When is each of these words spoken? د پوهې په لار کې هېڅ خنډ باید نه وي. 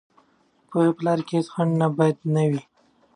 د 0.59 0.61
پوهې 0.69 0.91
په 0.97 1.01
لار 1.05 1.19
کې 1.27 1.33
هېڅ 1.37 1.47
خنډ 1.53 1.79
باید 1.99 2.17
نه 2.35 2.43
وي. 2.49 2.61